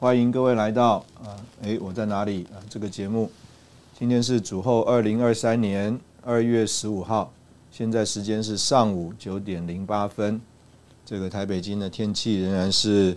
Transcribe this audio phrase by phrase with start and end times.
[0.00, 2.56] 欢迎各位来到啊，哎，我在哪里啊？
[2.70, 3.30] 这个节目，
[3.98, 7.30] 今天是主后二零二三年二月十五号，
[7.70, 10.40] 现在时间是上午九点零八分。
[11.04, 13.14] 这个台北今的天气仍然是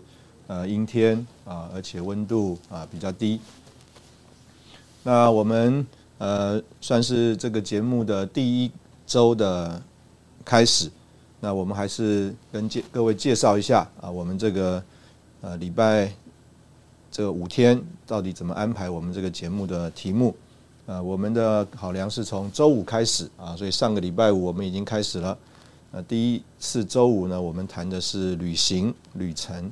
[0.48, 3.40] 呃阴天啊，而且温度啊比较低。
[5.04, 8.70] 那我们呃算是这个节目的第一
[9.08, 9.82] 周的
[10.44, 10.92] 开始，
[11.40, 14.84] 那我们还是跟介各位介绍一下啊，我们这个
[15.40, 16.12] 呃礼拜。
[17.14, 20.36] 这五天到底怎么安排我们这个节目的题目？
[20.88, 25.38] 呃，我们的考量是从周五开始啊，所以上个礼拜五我们已经开始了。
[25.92, 29.72] 那，第一次周五呢，我们谈的是旅行旅程。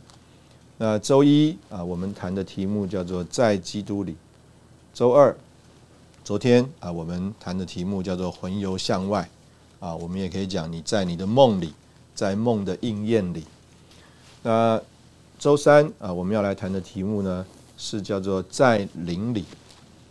[0.78, 4.16] 那周一啊，我们谈的题目叫做在基督里。
[4.94, 5.36] 周二，
[6.24, 9.28] 昨天啊，我们谈的题目叫做魂游向外。
[9.80, 11.74] 啊，我们也可以讲你在你的梦里，
[12.14, 13.44] 在梦的应验里。
[14.44, 14.80] 那
[15.42, 17.44] 周三啊，我们要来谈的题目呢
[17.76, 19.44] 是叫做在灵里。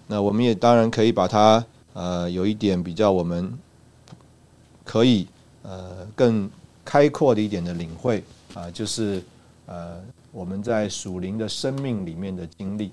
[0.09, 3.57] 那我们也当然可以把它呃有一点比较我们
[4.85, 5.29] 可以
[5.63, 6.51] 呃更
[6.85, 9.23] 开阔的一点的领会啊，就是
[9.67, 10.01] 呃
[10.33, 12.91] 我们在属灵的生命里面的经历。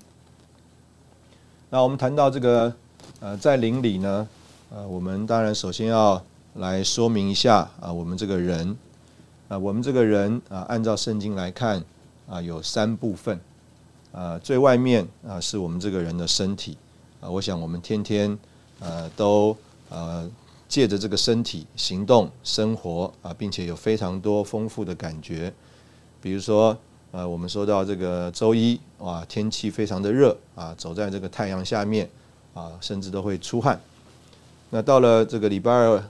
[1.70, 2.72] 那我们谈到这个
[3.18, 4.28] 呃在灵里呢，
[4.70, 6.22] 呃我们当然首先要
[6.54, 8.78] 来说明一下啊，我们这个人
[9.48, 11.82] 啊，我们这个人啊，按照圣经来看。
[12.28, 13.40] 啊，有三部分，
[14.12, 16.76] 啊，最外面啊是我们这个人的身体，
[17.22, 18.38] 啊，我想我们天天
[18.80, 19.56] 呃都
[19.88, 20.30] 呃
[20.68, 25.50] 借着这个身体行动生活啊，并且有非常多丰富的感觉，
[26.20, 26.76] 比如说
[27.12, 32.10] 呃我们说到这个周一哇天气非常的热啊，走在这个太阳下面
[32.52, 33.80] 啊，甚至都会出汗，
[34.68, 36.04] 那到了这个礼拜二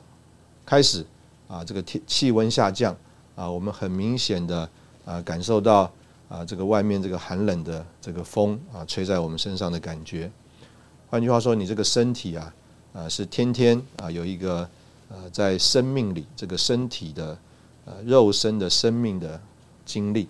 [0.67, 1.07] 开始
[1.47, 2.97] 啊，这个天气温下降
[3.37, 4.69] 啊，我们很明显的
[5.05, 5.89] 啊感受到。
[6.29, 10.31] 啊，这个外面这个寒冷的这个风啊，吹在我们身上的感觉。
[11.09, 12.55] 换句话说，你这个身体啊，
[12.93, 14.69] 啊是天天啊有一个
[15.09, 17.39] 呃在生命里这个身体的
[17.87, 19.41] 呃肉身的生命的
[19.87, 20.29] 经历。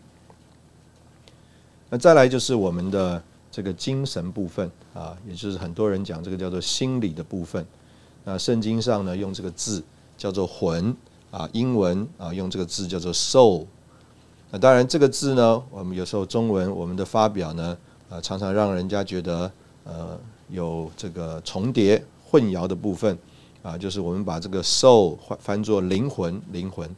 [1.91, 3.21] 那再来就是我们的
[3.51, 7.67] 这个精神部分啊，也就是很多人讲这个叫做心理的部分。
[8.23, 9.83] 那圣经上呢用这个字
[10.17, 10.97] 叫做魂
[11.33, 13.67] 啊，英文啊用这个字叫做 soul。
[14.51, 17.77] 那当然，这个字呢，我们有时候中文我们的发表呢，
[18.09, 19.53] 呃，常常让人家觉得
[19.85, 23.19] 呃有这个重叠、混淆的部分
[23.63, 26.89] 啊，就是我们把这个 soul 翻作灵魂、灵魂。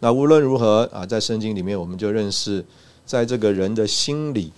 [0.00, 2.64] 那无论如何啊，在圣经里面，我们就认识，
[3.04, 4.52] 在这个人的心里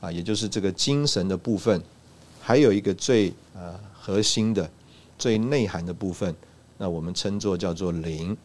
[0.00, 1.82] 啊，也就是这个精神的部分，
[2.42, 4.70] 还有一个最呃核心的、
[5.18, 6.36] 最内涵的部分，
[6.76, 8.36] 那我们称作叫做灵。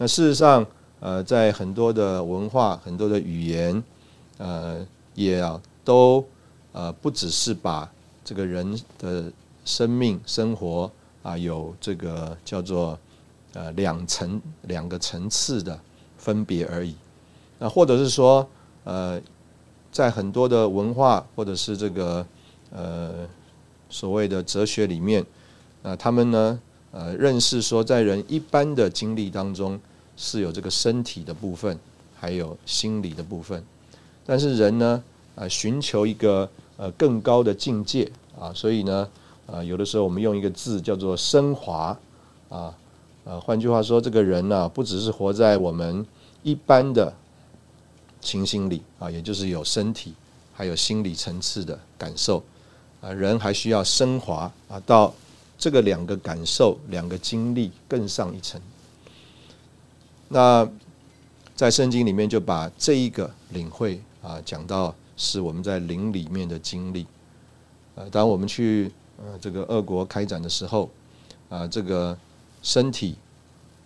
[0.00, 0.64] 那事实上，
[1.00, 3.82] 呃，在很多的文化、很多的语言，
[4.36, 6.24] 呃，也啊，都
[6.70, 7.90] 呃，不只是把
[8.24, 9.24] 这个人的
[9.64, 10.88] 生命、生活
[11.24, 12.96] 啊，有这个叫做
[13.54, 15.76] 呃两层、两个层次的
[16.16, 16.94] 分别而已。
[17.58, 18.48] 那或者是说，
[18.84, 19.20] 呃，
[19.90, 22.24] 在很多的文化或者是这个
[22.70, 23.26] 呃
[23.90, 25.26] 所谓的哲学里面，
[25.82, 26.60] 啊，他们呢？
[26.90, 29.78] 呃，认识说，在人一般的经历当中，
[30.18, 31.78] 是有这个身体的部分，
[32.14, 33.64] 还有心理的部分。
[34.26, 35.02] 但是人呢，
[35.36, 39.08] 呃，寻求一个呃更高的境界啊，所以呢，
[39.46, 41.98] 呃，有的时候我们用一个字叫做升华
[42.50, 42.74] 啊，
[43.24, 46.04] 呃，换句话说，这个人呢，不只是活在我们
[46.42, 47.14] 一般的
[48.20, 50.12] 情形里啊，也就是有身体
[50.52, 52.42] 还有心理层次的感受
[53.00, 55.14] 啊，人还需要升华啊到。
[55.60, 58.60] 这个两个感受、两个经历更上一层。
[60.28, 60.68] 那
[61.54, 67.06] 在圣经里面就把这一个领会啊讲到是我们在灵里面的经历。
[67.94, 70.88] 呃，当我们去呃这个俄国开展的时候，
[71.48, 72.16] 啊，这个
[72.62, 73.16] 身体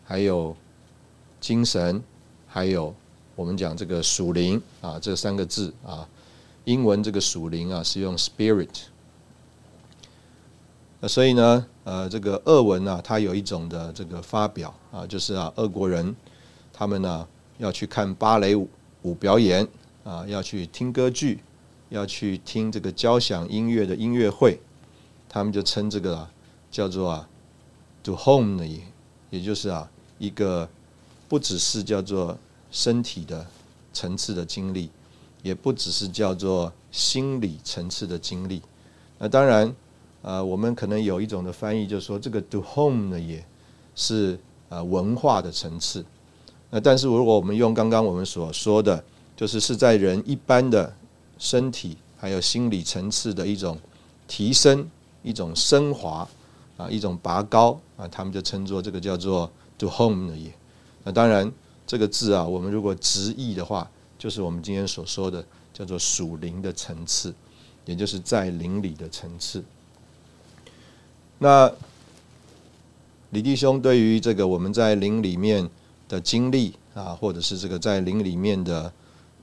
[0.04, 0.54] 还有
[1.40, 2.02] 精神，
[2.46, 2.94] 还有
[3.34, 6.06] 我们讲这个属灵啊，这三个字啊，
[6.64, 8.82] 英文这个属灵啊是用 spirit。
[11.00, 16.14] 那所以呢，呃，这个俄文啊，它有一种的这个发表啊，就是啊，俄国人
[16.72, 17.28] 他们呢
[17.58, 18.68] 要去看芭蕾舞
[19.02, 19.66] 舞表演
[20.04, 21.40] 啊，要去听歌剧，
[21.90, 24.58] 要去听这个交响音乐的音乐会，
[25.28, 26.28] 他们就称这个
[26.70, 27.28] 叫做啊
[28.02, 28.66] ，do home 的，
[29.30, 30.68] 也就是啊，一个
[31.28, 32.38] 不只是叫做
[32.70, 33.46] 身体的
[33.92, 34.90] 层次的经历，
[35.42, 38.62] 也不只是叫做心理层次的经历。
[39.18, 39.74] 那当然。
[40.24, 43.44] 呃，我们可能有一种的翻译，就是说这个 do home 呢，也
[43.96, 44.38] 是
[44.68, 46.04] 呃文化的层次。
[46.74, 49.04] 那但是如果我们用刚刚我们所说的，
[49.36, 50.90] 就是是在人一般的
[51.38, 53.78] 身体还有心理层次的一种
[54.26, 54.88] 提升、
[55.22, 56.26] 一种升华
[56.78, 60.50] 啊、一种拔高啊，他们就称作这个叫做 “to home” 的也。
[61.04, 61.52] 那当然
[61.86, 63.86] 这个字啊，我们如果直译的话，
[64.18, 67.34] 就是我们今天所说的叫做属灵的层次，
[67.84, 69.62] 也就是在灵里的层次。
[71.38, 71.70] 那
[73.28, 75.68] 李弟兄对于这个我们在灵里面
[76.12, 78.92] 的经历啊，或者是这个在灵里面的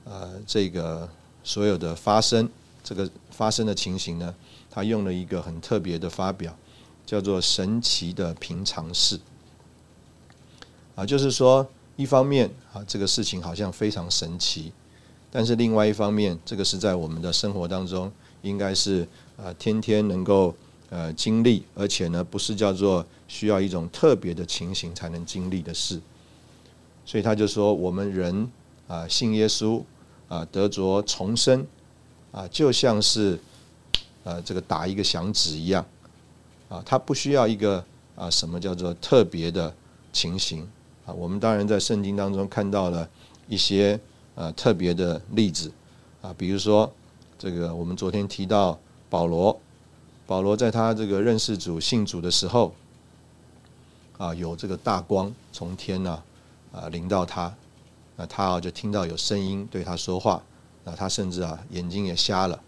[0.04, 1.08] 呃这个
[1.42, 2.48] 所有的发生，
[2.84, 4.32] 这个发生的情形呢，
[4.70, 6.56] 他用了一个很特别的发表，
[7.04, 9.18] 叫做神奇的平常事
[10.94, 14.72] 啊，就是说一方面啊这个事情好像非常神奇，
[15.28, 18.12] 但是另外一方面，这个是在我们的生活当中
[18.42, 19.04] 应该是
[19.36, 20.54] 啊天天能够。
[20.92, 26.00] 呃，经历，而且呢，不是叫做需要一种特别的情形才能经历的事，
[27.10, 28.48] 所以他就说，我们人
[28.86, 29.82] 啊，信耶稣
[30.28, 31.66] 啊，得着重生
[32.30, 33.36] 啊，就像是
[34.22, 35.84] 呃，这个打一个响指一样
[36.68, 37.84] 啊，他不需要一个
[38.14, 39.74] 啊，什么叫做特别的
[40.12, 40.64] 情形
[41.04, 41.12] 啊？
[41.12, 43.08] 我们当然在圣经当中看到了
[43.48, 43.98] 一些
[44.36, 45.72] 呃特别的例子
[46.22, 46.88] 啊，比如说
[47.36, 48.78] 这个我们昨天提到
[49.08, 49.58] 保罗。
[50.28, 52.72] 保罗在他这个认识主、信主的时候，
[54.16, 56.22] 啊，有这个大光从天呐
[56.72, 57.54] 啊临到他，
[58.16, 60.42] 那他啊就听到有声音对他说话，
[60.84, 62.60] 那他甚至啊眼睛也瞎了，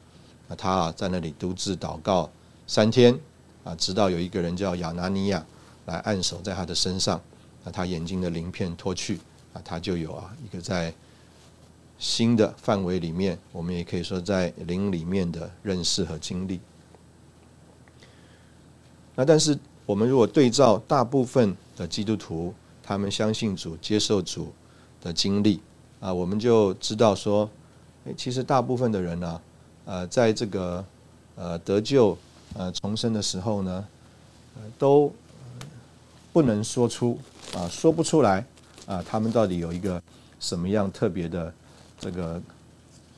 [0.49, 2.31] 那他啊在那里独自祷告
[2.67, 3.19] 三天
[3.65, 5.45] 啊，直到有一个人叫亚拿尼亚
[5.87, 7.21] 来按手在他的身上，
[7.65, 9.21] 那他眼睛的鳞片脱去，
[9.53, 10.93] 啊，他就有啊一个在
[11.99, 16.61] 新的范围里面，我们也可以说在灵里面的认识和经历。
[19.15, 19.57] 那但是
[19.87, 22.53] 我们如果对照大部分的基督徒，
[22.83, 24.53] 他们相信主、接受主
[25.01, 25.61] 的经历
[26.01, 27.49] 啊，我们就知道说，
[28.05, 29.41] 诶，其实大部分的人呢，
[29.85, 30.85] 呃，在这个
[31.37, 32.17] 呃得救、
[32.55, 33.87] 呃重生的时候呢，
[34.79, 35.13] 都
[36.33, 37.19] 不能说出
[37.55, 38.45] 啊，说不出来
[38.87, 40.03] 啊，他们到底有一个
[40.41, 41.53] 什么样特别的
[42.01, 42.43] 这个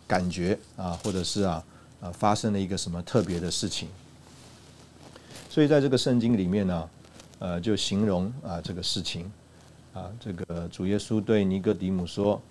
[0.06, 1.64] 感觉啊，或者是啊
[2.00, 3.88] 啊发生了一个什么特别的事情。
[5.48, 6.90] 所以在这个圣经里面呢，
[7.38, 9.30] 呃，就形容啊这个事情，
[9.94, 12.42] 啊，这个主耶稣对尼哥底母说，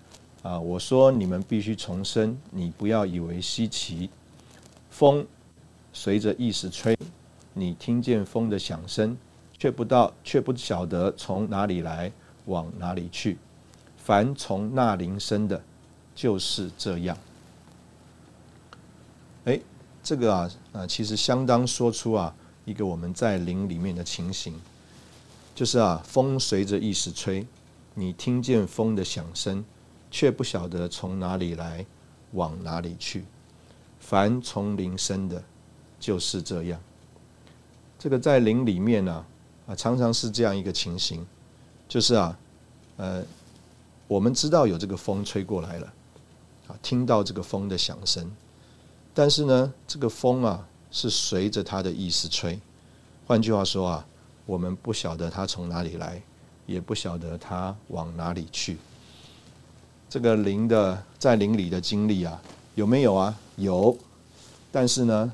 [0.42, 4.08] 啊，我说你们必须重生，你不要以为稀奇。
[4.88, 5.26] 风
[5.92, 6.96] 随着意识吹，
[7.52, 9.14] 你听见风的响声，
[9.58, 12.10] 却不到，却不晓得从哪里来，
[12.46, 13.36] 往哪里去。
[13.98, 15.62] 凡从那灵生的，
[16.14, 17.14] 就是这样。
[19.44, 19.60] 哎，
[20.02, 22.34] 这个啊啊，其实相当说出啊。
[22.64, 24.58] 一个我们在灵里面的情形，
[25.54, 27.46] 就是啊，风随着意识吹，
[27.94, 29.64] 你听见风的响声，
[30.10, 31.86] 却不晓得从哪里来，
[32.32, 33.24] 往哪里去。
[34.00, 35.42] 凡从林生的，
[36.00, 36.80] 就是这样。
[37.98, 39.24] 这个在林里面呢，
[39.66, 41.26] 啊，常常是这样一个情形，
[41.88, 42.38] 就是啊，
[42.96, 43.24] 呃，
[44.08, 45.92] 我们知道有这个风吹过来了，
[46.68, 48.30] 啊，听到这个风的响声，
[49.14, 50.66] 但是呢，这个风啊。
[50.96, 52.56] 是随着他的意思吹，
[53.26, 54.06] 换句话说啊，
[54.46, 56.20] 我们不晓得他从哪里来，
[56.66, 58.76] 也不晓得他往哪里去。
[60.08, 62.40] 这个灵的在灵里的经历啊，
[62.74, 63.38] 有没有啊？
[63.56, 63.96] 有，
[64.70, 65.32] 但是呢，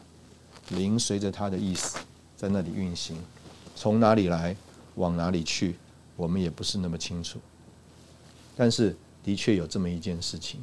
[0.70, 1.98] 灵随着他的意思
[2.36, 3.16] 在那里运行，
[3.74, 4.56] 从哪里来，
[4.94, 5.76] 往哪里去，
[6.16, 7.38] 我们也不是那么清楚。
[8.56, 10.60] 但是的确有这么一件事情。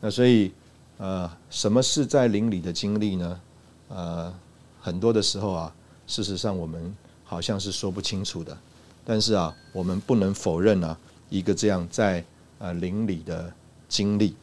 [0.00, 0.52] 那所以
[0.96, 3.40] 呃，什么是在灵里的经历呢？
[3.88, 4.34] 呃，
[4.80, 5.74] 很多的时候啊，
[6.06, 6.94] 事实上我们
[7.28, 8.56] 好像是说不清楚的，
[9.04, 12.24] 但是啊，我们不能否认啊，一个这样在
[12.58, 13.52] 呃灵里的
[13.86, 14.34] 经历。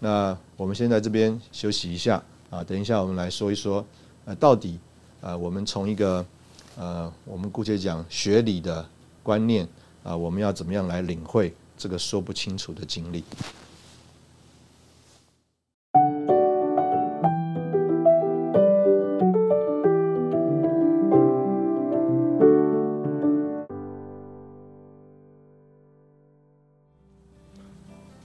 [0.00, 3.86] 那我们先在这边休息一下啊，等一下我们来说一说，
[4.24, 4.76] 呃，到底
[5.20, 6.26] 呃，我们从一个
[6.76, 8.84] 呃，我们姑且讲学理的
[9.22, 9.68] 观念
[10.02, 13.22] 啊，我们要怎么样来领会这个说不清楚的经历？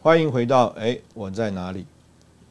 [0.06, 1.84] 欢迎回到哎，我在哪里？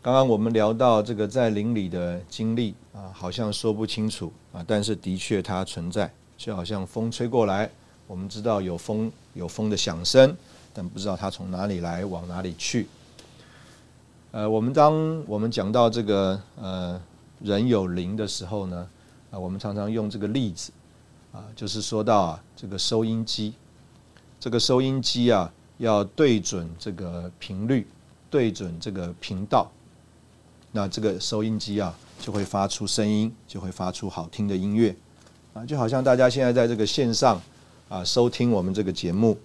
[0.02, 7.70] 刚刚我们聊到这个在林里的经历啊，好像说不清楚啊，但是的确它存在，就好像风吹过来，
[8.08, 10.37] 我们知道有风有风的响声，
[10.73, 12.88] 但不知道它从哪里来，往哪里去。
[14.32, 17.00] 呃，我们当我们讲到这个呃
[17.38, 18.88] 人有灵的时候呢，
[19.30, 20.73] 啊，我们常常用这个例子
[21.32, 23.54] 啊，就是说到啊这个收音机，
[24.40, 27.87] 这个收音机啊要对准这个频率，
[28.31, 29.71] 对准这个频道。
[30.73, 34.95] 那这个收音机啊，就会发出声音，就会发出好听的音乐，
[35.52, 37.40] 啊，就好像大家现在在这个线上
[37.88, 39.38] 啊收听我们这个节目。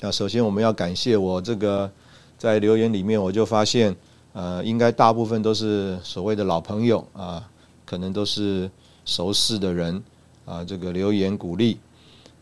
[0.00, 1.90] 那首先我们要感谢我这个
[2.38, 3.96] 在留言里面，我就发现，
[4.32, 7.50] 呃，应该大部分都是所谓的老朋友啊，
[7.84, 8.70] 可能都是
[9.04, 10.00] 熟识的人
[10.44, 11.80] 啊，这个留言鼓励。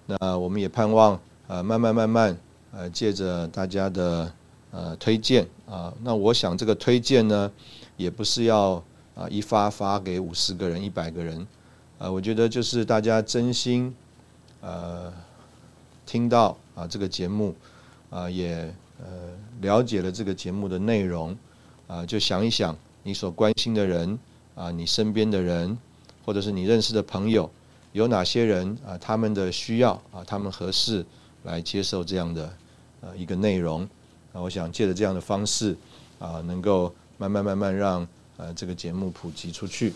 [0.05, 2.37] 那我们也盼望，呃，慢慢慢慢，
[2.77, 4.31] 呃，借着大家的。
[4.73, 7.51] 呃，推荐啊，那我想这个推荐呢，
[7.97, 8.73] 也不是要
[9.15, 11.47] 啊一发发给五十个人、一百个人，
[11.99, 13.95] 啊，我觉得就是大家真心
[14.61, 15.11] 呃
[16.05, 17.55] 听到啊这个节目
[18.11, 19.07] 啊，也呃
[19.63, 21.35] 了解了这个节目的内容
[21.87, 24.19] 啊，就想一想你所关心的人
[24.55, 25.79] 啊，你身边的人，
[26.23, 27.49] 或者是你认识的朋友，
[27.93, 31.07] 有哪些人啊，他们的需要啊，他们合适
[31.45, 32.53] 来接受这样的
[33.15, 33.87] 一个内容。
[34.33, 35.77] 那我想借着这样的方式，
[36.19, 39.95] 啊，能够慢慢慢慢让呃这个节目普及出去。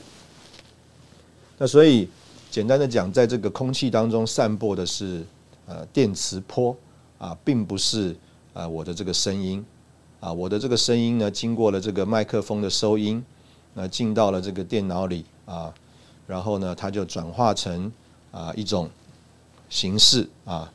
[1.58, 2.08] 那所以
[2.50, 5.22] 简单的讲，在这个空气当中散播的是
[5.66, 6.74] 呃电磁波
[7.18, 8.16] 啊，并不是
[8.54, 9.62] 啊我的这个声音
[10.20, 13.22] 啊，我的这个声音呢，经过了这个麦克风的收音，
[13.74, 15.70] 那进到了这个电脑里啊，
[16.26, 17.92] 然后呢，它就转化成
[18.30, 18.88] 啊一种
[19.68, 20.72] 形式啊，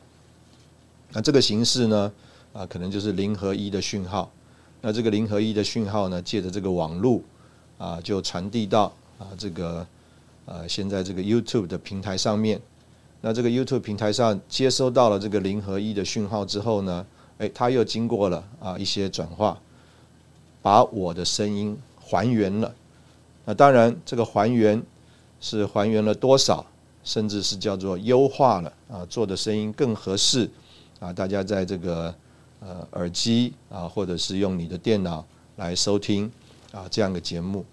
[1.10, 2.12] 那这个形式呢？
[2.56, 4.30] 啊，可能就是零和一的讯号。
[4.80, 7.20] 那这个零和一的讯号呢，借着这个网络
[7.76, 8.84] 啊，就传递到
[9.18, 9.86] 啊这个
[10.46, 12.58] 呃现在这个 YouTube 的平台上面。
[13.20, 17.04] 那这个 YouTube 平台上接收到了这个零和一的讯号之后呢，
[17.36, 19.58] 哎，它又经过了啊一些转化，
[20.62, 22.74] 把我的声音还原了。
[23.44, 24.82] 那当然，这个还原
[25.40, 26.64] 是还原了多少，
[27.04, 30.48] 甚至是叫做优化了啊，做的声音更合适
[31.00, 32.14] 啊，大家在这个。
[32.58, 35.24] 呃，耳机啊，或者是用你的电脑
[35.56, 36.30] 来收听
[36.72, 37.64] 啊这样的节目，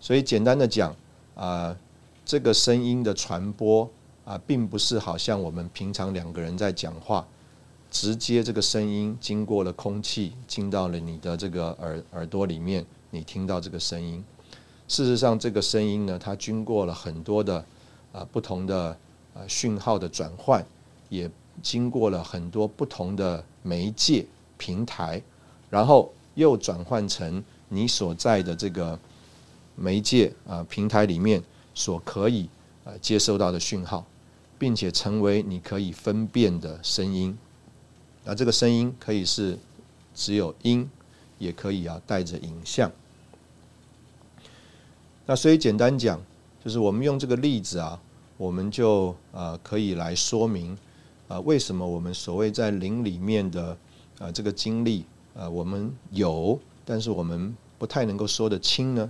[0.00, 0.96] 所以简单的讲
[1.34, 1.76] 啊，
[2.24, 3.88] 这个声音的传播
[4.24, 7.28] 啊，并不是好像我们平常两个人在讲话，
[7.90, 14.24] 直接这个声音经过了空气进到了你的这个耳耳朵里面，你听到这个声音。
[14.88, 17.64] 事实上，这个声音呢，它经过了很多的
[18.10, 18.96] 啊不同的
[19.34, 20.64] 啊讯号的转换，
[21.10, 21.30] 也。
[21.62, 24.26] 经过了很多不同的媒介
[24.56, 25.22] 平台，
[25.68, 28.98] 然后又转换成你所在的这个
[29.76, 31.42] 媒介啊平台里面
[31.74, 32.48] 所可以
[32.84, 34.04] 呃接收到的讯号，
[34.58, 37.36] 并且成为你可以分辨的声音。
[38.24, 39.58] 那这个声音可以是
[40.14, 40.88] 只有音，
[41.38, 42.90] 也可以啊带着影像。
[45.26, 46.20] 那所以简单讲，
[46.62, 48.00] 就是我们用这个例子啊，
[48.36, 50.76] 我们就呃可以来说明。
[51.30, 53.78] 啊，为什么我们所谓在灵里面的
[54.18, 59.08] 啊这个经历啊，我们有，但是我们不太能够说得清呢？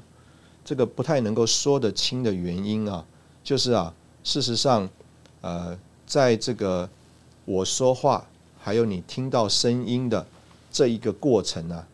[0.62, 3.03] 这个不太能够说得清的原因啊，
[3.43, 4.87] 就是啊，事实上，
[5.41, 6.87] 呃，在这个
[7.47, 10.27] 我说话还有你听到声音的
[10.71, 11.87] 这一个过程呢，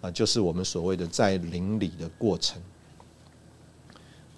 [0.00, 2.58] 啊，就是我们所谓的在灵里的过程。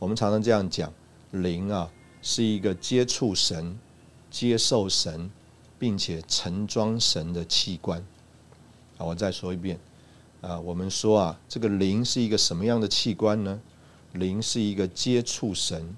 [0.01, 0.93] 我们常常这样讲，
[1.31, 1.89] 灵啊
[2.23, 3.79] 是一个接触神。
[4.31, 5.31] 接受神，
[5.79, 8.05] 并且盛装神的器官。
[8.99, 9.79] 啊，我再说一遍。
[10.41, 13.61] 啊，我们说啊，这个灵是一个什么样的器官呢？
[14.13, 15.97] 灵是一个接触神、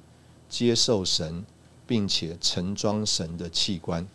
[0.48, 1.44] 接受神，
[1.86, 4.06] 并且盛装神的器官。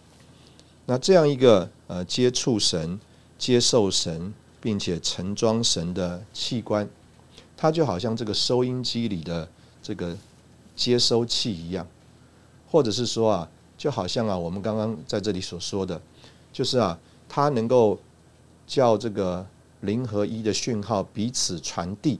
[0.85, 2.99] 那这样一个呃，接触神、
[3.37, 6.89] 接受神，并且盛装神的器官，
[7.55, 9.47] 它就好像这个收音机里的
[9.83, 10.17] 这个
[10.75, 11.87] 接收器一样，
[12.71, 13.49] 或者是说啊。
[13.85, 16.01] 就好像啊，我们刚刚在这里所说的，
[16.51, 16.97] 就是啊，
[17.29, 17.99] 它能够
[18.65, 19.45] 叫这个
[19.81, 22.19] 零和一的讯号彼此传递，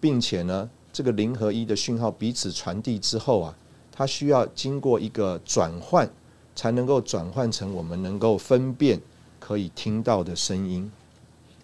[0.00, 3.56] 并且呢，这个零和一的讯号彼此传递之后啊，
[3.90, 6.08] 它需要经过一个转换，
[6.54, 9.00] 才能够转换成我们能够分辨、
[9.40, 10.88] 可以听到的声音。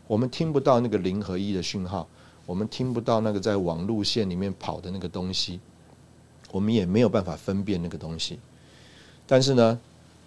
[0.09, 2.09] 我们听不到那个零和一的讯号，
[2.45, 5.61] 我们听不到那个在网路线里面跑的那个东西，
[6.51, 8.41] 我们也没有办法分辨那个东西。
[9.27, 9.81] 但是呢，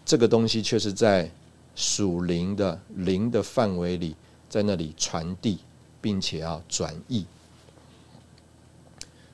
[0.06, 1.30] 这个东西却是在
[1.75, 4.16] 属灵的灵的范围里，
[4.50, 5.60] 在那里传递，
[6.02, 7.25] 并且要转译。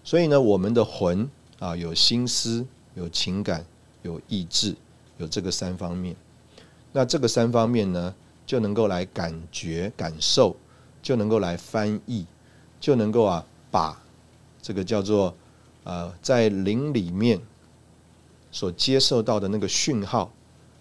[0.03, 2.65] 所以呢，我们的魂啊，有心思、
[2.95, 3.63] 有情感、
[4.01, 4.75] 有意志，
[5.17, 6.15] 有这个三方面。
[6.91, 8.13] 那这个三方面呢，
[8.45, 10.55] 就能够来感觉、感受，
[11.01, 12.25] 就能够来翻译，
[12.79, 14.01] 就能够啊，把
[14.61, 15.33] 这个叫做
[15.83, 17.39] 呃，在灵里面
[18.51, 20.31] 所接受到的那个讯号。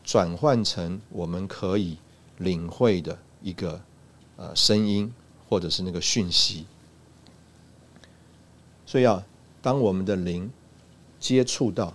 [0.02, 1.98] 转换成我们可以
[2.38, 3.80] 领会的一个
[4.36, 5.12] 呃声音，
[5.46, 6.66] 或者是那个讯息。
[8.86, 9.24] 所以啊，
[9.60, 10.50] 当我们的灵
[11.20, 11.94] 接触到、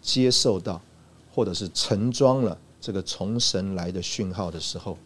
[0.00, 0.80] 接受到，
[1.34, 4.96] 或者是盛装了这个从神来的讯号的时候，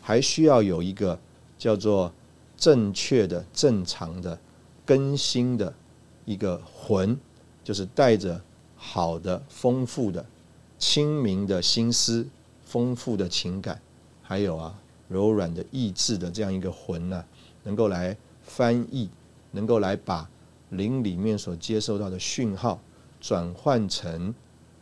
[0.00, 1.18] 还需要有一个
[1.58, 2.10] 叫做
[2.56, 4.38] 正确的、正常的、
[4.86, 5.74] 更新的
[6.24, 7.18] 一个魂，
[7.64, 8.40] 就是带着
[8.84, 10.26] 好的、丰富的。
[10.76, 12.26] 清明的心思、
[12.64, 13.80] 丰富的情感，
[14.20, 17.24] 还有啊柔软的意志的这样一个魂呢，
[17.62, 19.08] 能够来翻译，
[19.52, 20.28] 能够来把
[20.70, 22.80] 灵里面所接受到的讯号
[23.20, 24.34] 转换成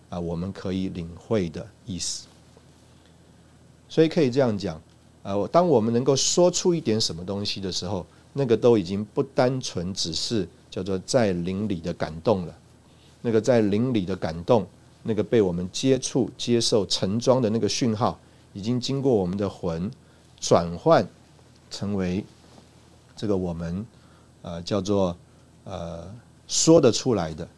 [0.08, 2.26] 啊我们可以领会的意思。
[3.86, 4.80] 所以可以这样讲，
[5.22, 12.58] 啊，当我们能够说出一点什么东西的时候，那个都已经不单纯只是叫做在灵里的感动了，
[13.22, 14.66] 那个在灵里的感动。
[15.02, 18.18] 那个被我们接触、接受、盛装的那个讯号，
[18.52, 19.90] 已经经过我们的魂
[20.38, 21.08] 转换，
[21.70, 22.22] 成为
[23.16, 23.86] 这个我们
[24.42, 25.16] 呃叫做
[25.64, 26.06] 呃
[26.46, 27.48] 说得出来的、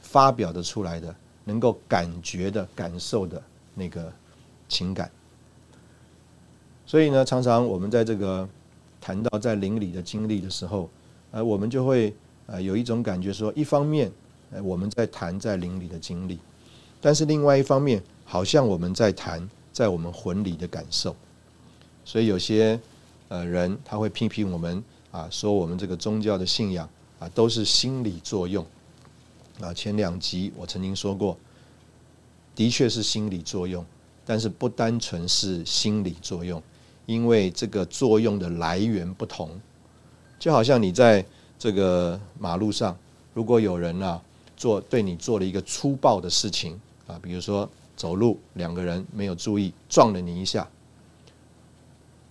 [0.00, 1.12] 发表的出来的、
[1.44, 3.42] 能够感觉的、感受的
[3.74, 4.12] 那个
[4.68, 5.10] 情感。
[6.86, 8.48] 所以呢，常常我们在这个
[9.00, 10.88] 谈到在灵里的经历的时候，
[11.32, 12.14] 呃，我们就会
[12.46, 14.12] 呃有一种感觉说，一方面，
[14.62, 16.38] 我们在谈在灵里的经历。
[17.00, 21.14] 但是另外一方面，好像我们在谈在我们魂里的感受，
[22.04, 22.78] 所以有些
[23.28, 24.82] 呃人他会批评我们
[25.12, 26.88] 啊，说我们这个宗教的信仰
[27.20, 28.66] 啊都是心理作用
[29.60, 29.72] 啊。
[29.72, 31.36] 前两集我曾经说过，
[32.56, 33.84] 的确是心理作用，
[34.26, 36.60] 但是不单纯是心理作用，
[37.06, 39.50] 因为这个作用的来源不同，
[40.38, 41.24] 就好像你在
[41.58, 42.98] 这个马路上，
[43.34, 44.20] 如果有人啊
[44.58, 46.78] 做对你做了一个粗暴的事情。
[47.06, 47.66] 啊，比如说
[47.96, 50.68] 走路，两个人没有注意撞了你一下，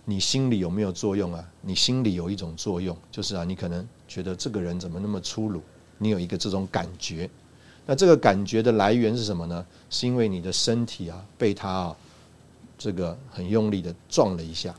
[0.04, 1.44] 你心里有没有作用啊？
[1.62, 5.60] 你心里有一种作用，就是啊，你可能觉得这个人怎么那么粗鲁？
[5.98, 7.28] 你有一个这种感觉。
[7.86, 9.66] 那这个感觉的来源是什么呢？
[9.90, 11.96] 是因为你的身体啊被他啊
[12.78, 14.72] 这个很用力的撞了一下，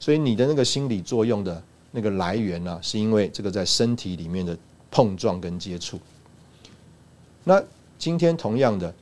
[0.00, 1.62] 所以你的那个心理作用的
[1.92, 4.58] 那个来源呢，是因为这个在身体里面的
[4.90, 6.00] 碰撞跟接触。
[7.44, 7.62] 那
[7.98, 8.94] 今天同样的。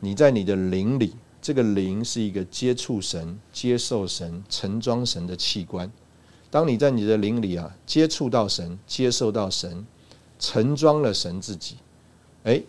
[0.00, 5.90] 你在你的灵里，这个灵是一个接触神、接受神、盛装神的器官。
[6.50, 9.86] 当你在你的灵里啊，接触到神、接受到神、
[10.38, 11.76] 盛装了神自己，
[12.42, 12.62] 哎，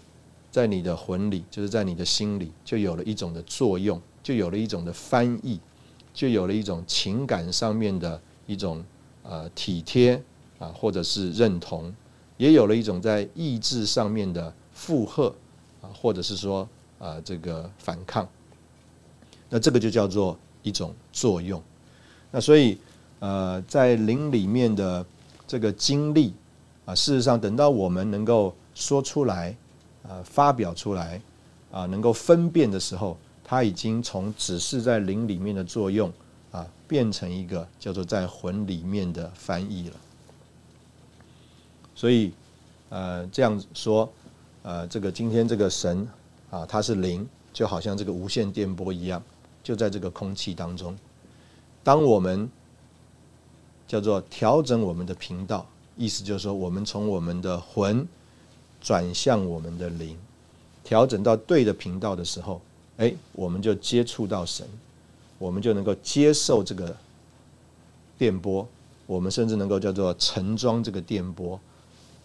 [0.49, 5.60] 在你的魂里，就是在你的心里，就有了一种的作用，就有了一种的翻译，
[6.13, 8.81] 就有了一种情感上面的一种
[9.23, 10.23] 呃体贴
[10.58, 11.93] 啊，或者是认同，
[12.38, 15.33] 也有了一种在意志上面的负荷
[15.81, 16.69] 啊，或者是说。
[16.97, 18.25] 啊，这个反抗，
[19.49, 21.61] 那这个就叫做一种作用。
[22.31, 22.79] 那所以，
[23.19, 25.05] 呃，在灵里面的
[25.45, 26.33] 这个经历
[26.85, 29.55] 啊，事实上，等到我们能够说出来，
[30.07, 31.21] 啊，发表出来，
[31.69, 36.11] 啊，能够分辨的时候，它已经从只是在灵里面的作用
[36.51, 39.95] 啊，变成一个叫做在魂里面的翻译了。
[41.93, 42.31] 所以，
[42.88, 44.09] 呃，这样说，
[44.65, 46.08] 呃，这个今天这个神。
[46.51, 49.21] 啊，它是零，就好像这个无线电波一样，
[49.62, 50.95] 就在这个空气当中。
[51.84, 52.49] 当我们
[53.88, 58.08] 叫做调整我们的频道，意思就是说，我们从我们的魂
[58.80, 60.17] 转向我们的灵，
[60.84, 62.62] 调整到对的频道的时候，
[62.97, 64.65] 哎，我们就接触到神，
[65.38, 66.95] 我们就能够接受这个
[68.17, 68.65] 电波，
[69.08, 71.60] 我们甚至能够叫做盛装这个电波，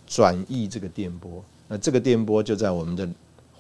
[0.07, 1.43] 转移这个电波。
[1.71, 3.09] 那这个电波就在我们的。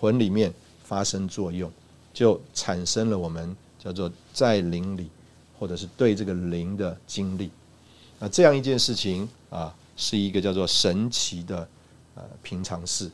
[0.03, 0.51] 魂里面
[0.83, 1.70] 发生作用，
[2.14, 5.11] 就产生了我们叫做在灵里
[5.59, 7.51] 或者是对这个灵的经历。
[8.18, 11.68] 那这样一件事情啊，是一个叫做神奇的
[12.14, 13.11] 呃平常事。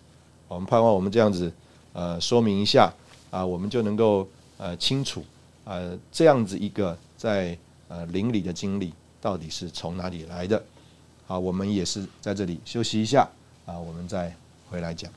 [0.46, 1.52] 我们盼望我们这样子
[1.92, 2.88] 呃说明一下
[3.32, 5.24] 啊，我们就能够呃清楚
[5.64, 10.62] 呃这样子一个在呃灵里的经历到底是从哪里来的。
[11.26, 13.28] 好，我们也是在这里休息一下
[13.64, 14.32] 啊，我们再
[14.70, 15.10] 回来讲。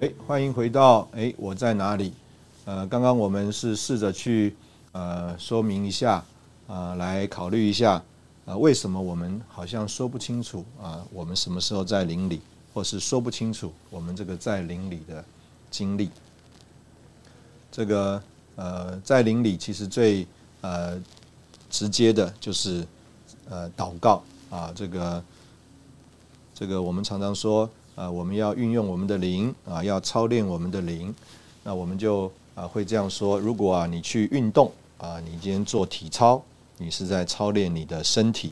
[0.00, 2.12] 哎，欢迎回到哎，我在哪里？
[2.64, 4.56] 呃，刚刚我们是试着去
[4.90, 6.24] 呃说明一下
[6.66, 8.02] 呃，来考虑一下
[8.44, 12.40] 呃，为什么我们好像说不清楚啊，我们什么时候在灵里，
[12.72, 15.24] 或是说不清楚我们这个在灵里的
[15.70, 16.10] 经历？
[17.70, 18.22] 这个
[18.56, 20.26] 呃，在灵里其实最
[20.60, 21.00] 呃
[21.70, 22.86] 直接的就是
[23.48, 25.24] 呃祷告啊，这个
[26.54, 27.68] 这个我们常常说。
[27.94, 31.14] 啊，我们要运用我们的灵啊，要操练我们的灵。
[31.62, 36.42] 那我们就啊会这样说：如果啊你去运动啊，你今天做体操，
[36.78, 38.50] 你是在操练你的身体。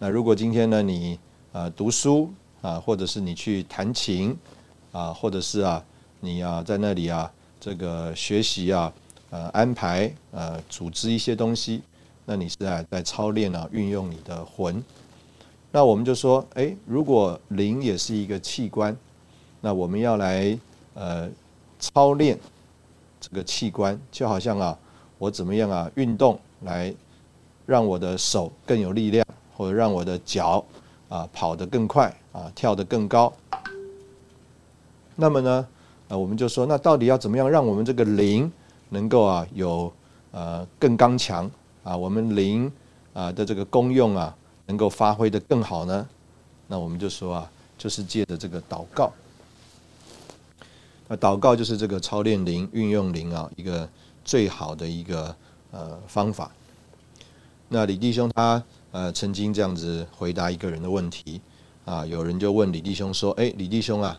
[0.00, 1.16] 那如果今天呢你
[1.52, 2.28] 啊读书
[2.64, 4.34] 啊，或者是你去弹琴
[4.90, 5.84] 啊，或者是啊
[6.20, 8.90] 你啊在那里啊这个学习啊
[9.28, 11.82] 呃安排呃组织一些东西，
[12.24, 14.82] 那你是在在操练啊运用你的魂。
[15.70, 18.96] 那我们就说，哎，如果灵也是一个器官，
[19.60, 20.58] 那我们要来
[20.94, 21.28] 呃
[21.78, 22.38] 操练
[23.20, 24.78] 这个器官，就好像啊，
[25.18, 26.94] 我怎么样啊运动来
[27.66, 30.64] 让我的手更有力量，或者让我的脚
[31.14, 33.32] 啊跑得更快啊跳得更高。
[35.14, 35.68] 那么呢，
[36.08, 38.50] 呃，我们就说，那到底要怎么样让我们这个灵
[38.88, 39.92] 能够啊有
[40.32, 41.48] 呃更刚强
[41.84, 41.96] 啊？
[41.96, 42.70] 我们灵
[43.12, 44.34] 啊的这个功用啊？
[44.66, 46.08] 能够发挥的更好呢？
[46.66, 49.12] 那我们就说啊，就是借着这个祷告。
[51.06, 53.88] 那祷告就是这个操练灵、运用灵啊，一个
[54.24, 55.36] 最好的一个
[55.70, 56.50] 呃方法。
[57.68, 58.60] 那李弟兄他
[58.94, 61.40] 呃曾经这样子回答一个人的问题
[61.84, 64.16] 啊，有人就问李弟兄说：“哎，李弟兄啊，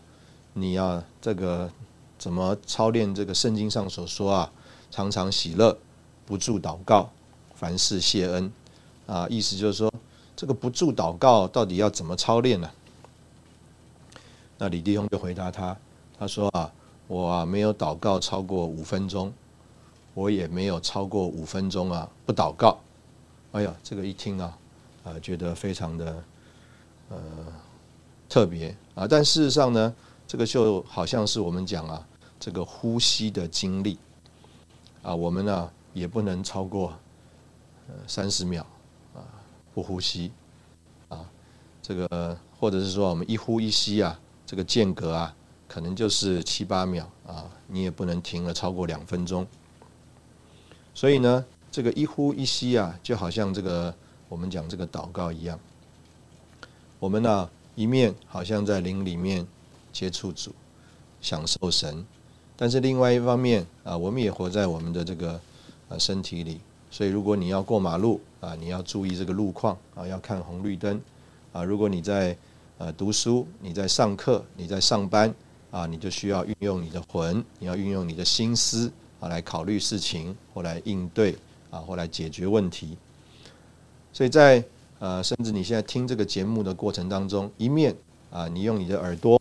[0.52, 1.72] 你要这个
[2.20, 4.52] 怎么操练这个圣经上所说啊，
[4.92, 5.78] 常常喜乐，
[6.26, 7.10] 不住祷告，
[7.56, 8.52] 凡事谢恩
[9.08, 9.26] 啊？
[9.30, 9.90] 意思就是说。”
[10.38, 12.70] 这个不住祷告到底要怎么操练呢？
[14.58, 15.78] 那李弟兄就回答他，
[16.20, 16.70] 他说啊，
[17.08, 19.32] 我啊没有祷告超过五分钟，
[20.14, 22.78] 我也没有超过五分钟啊不祷告。
[23.54, 24.58] 哎呀，这个一听啊，
[25.06, 26.24] 啊觉得非常的
[27.08, 27.18] 呃
[28.28, 29.96] 特别啊，但事实上呢，
[30.28, 32.06] 这个就好像是我们讲啊
[32.38, 33.98] 这个呼吸的经历
[35.02, 36.94] 啊，我们呢也不能超过
[38.06, 38.66] 三十秒
[39.14, 39.24] 啊。
[39.74, 40.32] 不呼吸，
[41.10, 41.30] 啊，
[41.82, 45.36] 这个或者是说我们一呼一吸啊，这个间隔啊，
[45.68, 49.46] 可能就是七八秒啊，你也不能停了超过两分钟。
[50.94, 53.94] 所以呢，这个一呼一吸啊，就好像这个
[54.36, 55.58] 我们讲这个祷告一样，
[57.00, 59.48] 我们呢一面好像在灵里面
[59.94, 60.52] 接触主，
[61.22, 62.06] 享受神，
[62.58, 65.40] 但是另外一方面啊，我们也活在我们的这个
[65.88, 66.60] 呃身体里。
[66.92, 71.00] 所以，如果你要过马路啊，你要注意这个路况啊，要看红绿灯
[71.54, 71.64] 啊。
[71.64, 72.38] 如果你在
[72.78, 75.34] 呃读书，你在上课，你在上班
[75.72, 81.38] 啊，你就需要运用你的魂，你要运用你的心思啊，来考虑事情或来应对
[81.72, 82.98] 啊，或来解决问题。
[84.16, 84.64] 所以在
[85.00, 87.94] 呃，甚至你现在听这个节目的过程当中，一面
[88.32, 89.38] 啊，你用你的耳朵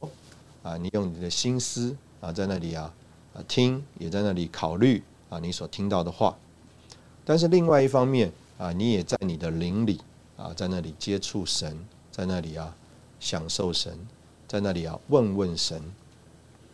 [0.64, 2.92] 啊，你用你的心思啊，在那里啊
[3.34, 6.36] 啊听，也在那里考虑啊，你所听到的话。
[7.24, 10.00] 但是另外一方面啊，你也在你的灵里
[10.36, 11.78] 啊，在那里接触神，
[12.10, 12.74] 在那里啊
[13.20, 13.96] 享受神，
[14.48, 15.80] 在那里啊问问神。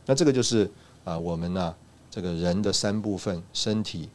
[0.06, 0.70] 那这个就是
[1.04, 1.74] 啊我们呢
[2.10, 4.08] 这个人的三部分：身体、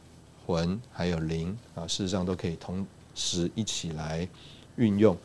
[0.44, 2.84] 魂还有灵啊，事实上都可以同
[3.16, 4.28] 时一起来
[4.76, 5.16] 运用。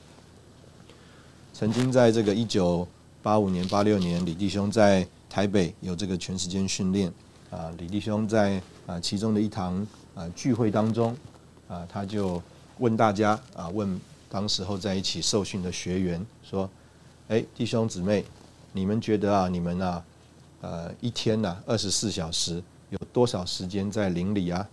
[1.53, 2.87] 曾经在这个一九
[3.21, 7.13] 八五年、八六年，李弟兄在台北有这个全时间训练
[7.51, 9.85] 啊，李弟兄在啊其中的一堂。
[10.13, 11.15] 啊，聚会当中，
[11.69, 12.43] 啊，他就
[12.79, 13.97] 问大家啊，问
[14.29, 16.69] 当时候在一起受训的学员说
[17.29, 18.25] ：“哎，弟兄姊妹，
[18.73, 20.03] 你们觉得啊，你们啊，
[20.59, 24.67] 呃，一天呢，二十四小时有多少时间在灵里啊？”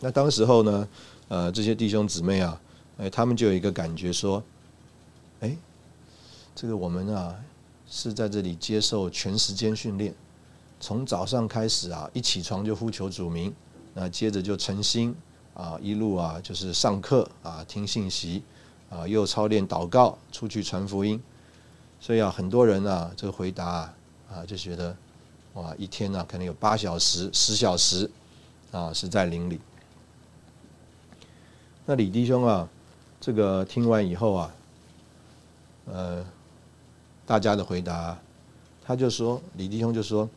[0.00, 0.88] 那当时候呢，
[1.28, 2.60] 呃，这些弟兄姊妹啊，
[2.96, 4.42] 哎，他们就有一个感觉说
[5.40, 5.56] ：“哎，
[6.54, 7.38] 这个我们啊，
[7.86, 10.14] 是在这里接受全时间训练，
[10.80, 13.54] 从早上开始啊，一起床就呼求主名。”
[13.94, 15.14] 那接着就诚心
[15.54, 18.42] 啊，一路啊就是上课啊，听信息
[18.88, 21.20] 啊，又操练祷告，出去传福音。
[22.00, 23.94] 所以啊，很多人啊，这个回答啊，
[24.32, 24.96] 啊就觉得
[25.54, 28.08] 哇，一天呢可能有八小时、十小时
[28.70, 29.60] 啊是在林里。
[31.90, 32.68] 那李弟兄啊，
[33.18, 34.54] 这个听完以后啊，
[35.86, 36.22] 呃，
[37.24, 38.14] 大家的回答，
[38.84, 40.28] 他就说，李弟兄就说，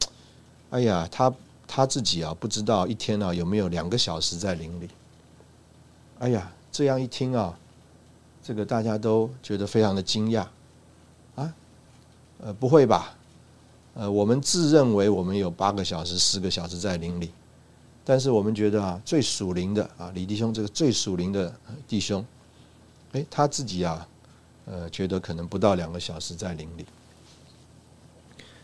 [0.71, 1.31] 哎呀，他。
[1.73, 4.89] 他自己啊，不知道一天啊有没有两个小时在林里。
[6.19, 7.57] 哎呀，这样一听啊，
[8.43, 10.45] 这个大家都觉得非常的惊讶
[11.35, 11.53] 啊。
[12.43, 13.15] 呃，不会吧？
[13.93, 17.31] 呃，我们自认为我们有八个小时、十个小时在林里，
[18.03, 21.53] 但是我们觉得啊，最属灵的啊，李弟兄这个最属灵的
[21.87, 22.25] 弟兄，
[23.13, 24.07] 哎，他自己啊，
[24.65, 26.85] 呃，觉得可能不到两个小时在林里。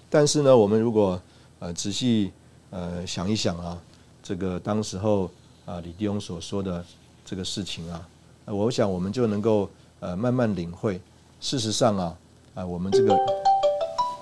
[0.09, 1.21] 但是呢，我们如果
[1.59, 2.31] 呃仔细。
[2.69, 3.81] 呃，想一想啊，
[4.21, 5.31] 这个当时候
[5.65, 6.83] 啊，李弟兄所说的
[7.23, 8.05] 这个事情啊，
[8.43, 9.69] 我想我们就能够
[10.01, 10.99] 呃慢慢领会。
[11.39, 12.17] 事实上啊，
[12.55, 13.17] 啊，我们这个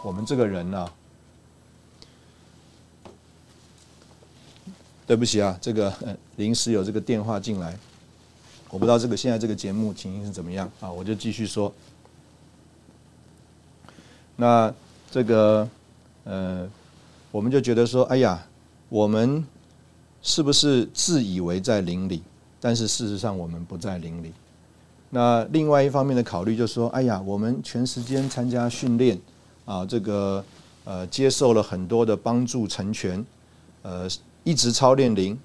[0.03, 0.87] 我们这个人呢，
[5.07, 5.93] 对不起啊，这个
[6.35, 7.77] 临时有这个电话进来，
[8.69, 11.73] 我不知道这个现在这个节目情形是怎么样啊，我就继续说。
[14.35, 14.73] 那
[15.11, 15.69] 这个
[16.23, 16.69] 呃。
[17.31, 18.47] 我们就觉得说，哎呀，
[18.87, 19.45] 我们
[20.21, 22.23] 是不是自以为在林里，
[22.61, 24.31] 但是事实上我们不在林里。
[25.09, 29.19] 那另外一方面的考虑就是说，哎呀，我们全时间参加训练
[29.65, 30.41] 啊，这个
[30.85, 33.25] 呃接受了很多的帮助成全，
[33.81, 34.07] 呃
[34.45, 35.37] 一直操练灵，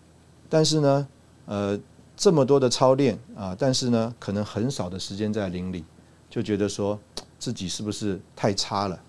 [0.51, 1.09] 但是呢，
[1.47, 1.81] 呃
[2.15, 5.83] 这么多的操练啊，但是呢，可能很少的时间在灵里，
[6.29, 7.01] 就觉得说
[7.39, 9.01] 自己是不是太差了。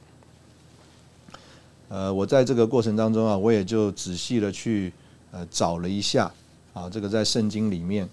[1.89, 4.93] 呃，我在这个过程当中啊，我也就仔细的去
[5.31, 6.31] 呃找了一下
[6.73, 8.07] 啊，这个在圣经里面，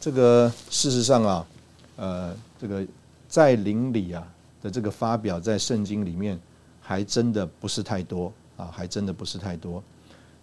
[0.00, 1.46] 这个事实上啊，
[1.94, 2.84] 呃，这个
[3.28, 4.26] 在灵里啊
[4.60, 6.36] 的这个发表在圣经里面
[6.80, 9.80] 还真的不是太多啊，还真的不是太多。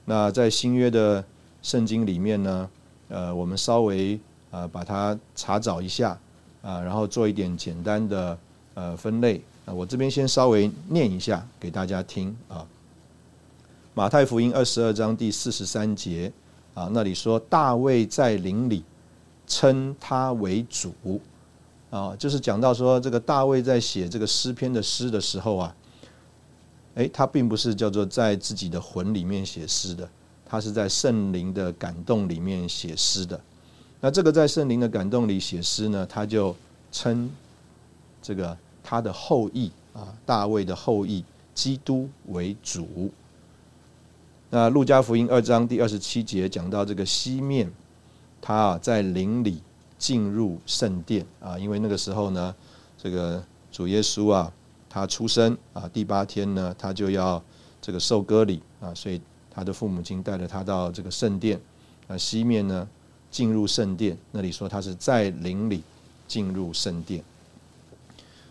[0.09, 1.21] 那在新约的
[1.61, 2.69] 圣经里面呢，
[3.09, 4.17] 呃，我们稍微
[4.51, 6.17] 呃把它查找一下
[6.61, 8.37] 啊，然后做一点简单的
[8.73, 9.41] 呃分类。
[9.65, 12.65] 啊，我这边先稍微念一下给大家听啊。
[13.93, 16.31] 马太福音二十二章第四十三节
[16.73, 18.81] 啊，那里说大卫在林里
[19.45, 21.19] 称他为主
[21.89, 25.75] 啊，就是讲到说这个大卫在写这个诗篇的诗的时候啊，
[26.97, 30.09] 哎，他并不是叫做在自己的魂里面写诗的，
[30.45, 33.39] 他是在圣灵的感动里面写诗的。
[34.01, 36.53] 那这个在圣灵的感动里写诗呢，他就
[36.91, 37.29] 称
[38.21, 38.57] 这个。
[38.89, 41.21] 他的后裔啊，大卫的后裔，
[41.53, 43.11] 基督为主。
[44.49, 47.69] 那路加福音二章第二十七节讲到这个西面，
[48.39, 49.61] 他啊在林里
[49.97, 52.55] 进入圣殿啊，因为那个时候呢，
[52.97, 54.49] 这个主耶稣啊，
[54.97, 57.41] 他出生啊，第八天呢，他就要
[57.79, 61.59] 这个受割礼啊，所以他的父母亲带着他到这个圣殿
[62.07, 62.87] 啊，西面呢
[63.29, 65.83] 进入圣殿，那里说他是在林里
[66.27, 67.23] 进入圣殿。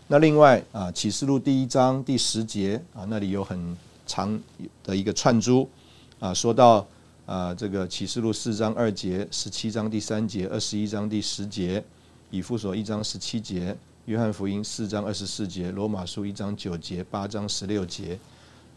[0.07, 4.39] 那另外啊，《启示录》第一章第十节啊，那里有很长
[4.83, 5.69] 的一个串珠
[6.17, 6.87] 啊，说到
[7.25, 11.83] 啊，这个《启示录》四章二节、十七章第三节、二十一章第十节、
[12.29, 13.75] 以弗所一章十七节、
[14.07, 18.17] 约翰福音四章二十四节、罗马书一章九节、八章十六节。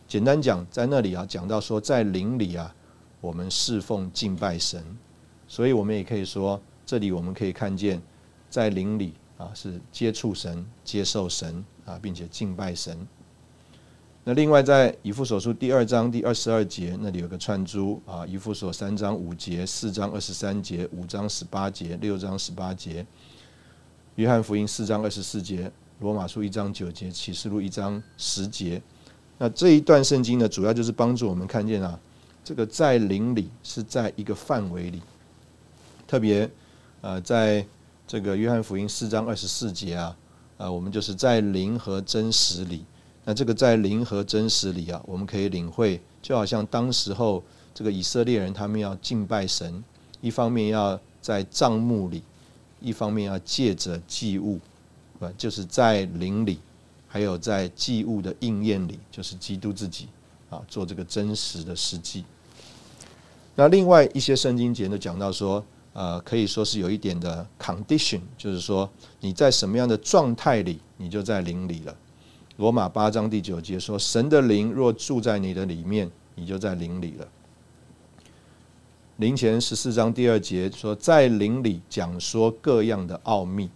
[0.09, 2.75] 简单讲，在那里啊，讲到说，在灵里啊，
[3.21, 4.85] 我们侍奉敬拜神，
[5.47, 8.03] 所以我们也可以说，这里我们可以看见，
[8.51, 9.15] 在灵里。
[9.39, 13.07] 啊，是接触神、接受神啊，并且敬拜神。
[14.25, 23.07] 那另外在以父所书第二章第二十二节那里有个串珠啊，以父所三章五节、四章二十三节、五章十八节、六章十八节，
[24.17, 25.71] 约翰福音四章二十四节、
[26.01, 28.81] 罗马书一章九节、启示录一章十节。
[29.39, 31.99] 那这一段圣经呢，主要就是帮助我们看见啊，
[32.45, 35.01] 这个在灵里是在一个范围里，
[36.07, 36.51] 特别
[37.01, 37.67] 呃在。
[38.11, 40.17] 这个约翰福音四章二十四节啊，
[40.57, 42.85] 呃，我们就是在灵和真实里。
[43.25, 47.41] 那这个在灵和真实里啊，我们可以领会，就好像当时候
[47.73, 49.85] 这个以色列人他们要敬拜神，
[50.21, 52.25] 一方面要在帐幕里，
[52.81, 54.59] 一方面要借着祭物，
[55.19, 56.59] 不就是在灵里，
[57.07, 60.09] 还有在祭物的应验里，就是基督自己
[60.49, 62.25] 啊，做这个真实的实际。
[63.55, 65.65] 那另外一些圣经节呢，讲到说。
[65.93, 68.89] 呃，可以说是有一点的 condition，就是说
[69.19, 71.95] 你在什么样的状态里，你就在灵里了。
[72.59, 77.27] 罗马八章第九节说：“神的灵若住在你的里面，你就在灵里了。”
[79.21, 83.69] 灵前十四章第二节说，在灵里讲说各样的奥秘。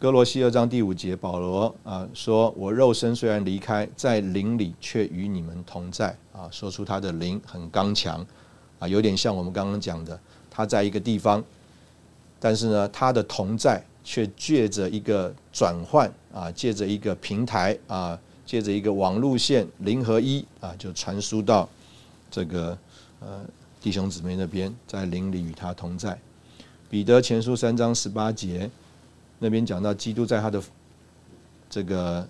[0.00, 8.26] 哥罗西二章第五节，保罗啊说：“我肉身虽然离开，在灵里却与你们同在。”啊，说出他的灵很刚强，
[8.80, 10.18] 啊，有点像我们刚刚讲的，
[10.50, 11.44] 他在一个地方，
[12.40, 21.68] 但是呢，他的同在却借着一个转换啊，借着一个平台啊，借着一个网路线零和一啊，就传输到
[22.30, 22.78] 这个
[23.20, 23.44] 呃
[23.80, 26.18] 弟兄姊妹那边，在灵里与他同在。
[26.88, 28.70] 彼得前书三章十八节。
[29.42, 30.62] 那边讲到基督在他的
[31.70, 32.28] 这个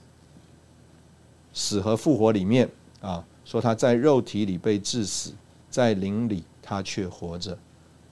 [1.53, 5.33] 死和复活里面啊，说他在肉体里被致死，
[5.69, 7.59] 在灵里他却活着。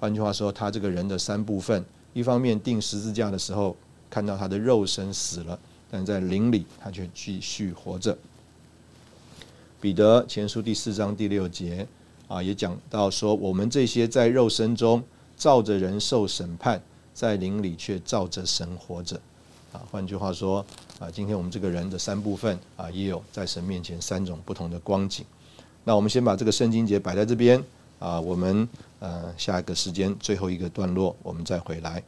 [0.01, 3.77] 换句话说，他这个人的三部分，一方面钉十字架的时候
[4.11, 5.57] 看到他的肉身死了，
[5.88, 8.18] 但在灵里他却继续活着。
[9.80, 11.86] 彼得前书第四章第六节
[12.26, 15.00] 啊，也讲到说，我们这些在肉身中
[15.36, 16.82] 照着人受审判。
[17.14, 19.20] 在灵里却照着神活着，
[19.72, 20.64] 啊，换句话说，
[21.00, 25.26] 啊，今天我们这个人的三部分啊，也有在神面前三种不同的光景。
[25.82, 27.60] 那我们先把这个圣经节摆在这边
[27.98, 28.68] 啊，我们
[29.00, 32.00] 呃下一个时间最后一个段落，我们再回来。